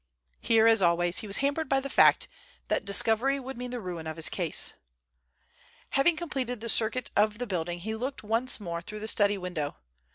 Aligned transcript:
Here, 0.39 0.65
as 0.65 0.81
always, 0.81 1.19
he 1.19 1.27
was 1.27 1.37
hampered 1.45 1.69
by 1.69 1.79
the 1.79 1.87
fact 1.87 2.27
that 2.69 2.85
discovery 2.85 3.39
would 3.39 3.55
mean 3.55 3.69
the 3.69 3.79
ruin 3.79 4.07
of 4.07 4.15
his 4.15 4.29
case. 4.29 4.73
Having 5.91 6.15
completed 6.17 6.59
the 6.59 6.69
circuit 6.69 7.11
of 7.15 7.37
the 7.37 7.45
building, 7.45 7.77
he 7.77 7.93
looked 7.93 8.23
once 8.23 8.59
more 8.59 8.81
through 8.81 9.01
the 9.01 9.07
study 9.07 9.37
window. 9.37 9.75